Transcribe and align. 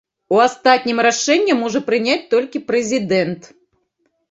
У 0.35 0.39
астатнім 0.45 1.01
рашэнне 1.07 1.57
можа 1.61 1.83
прыняць 1.91 2.17
толькі 2.33 2.65
прэзідэнт. 2.73 3.43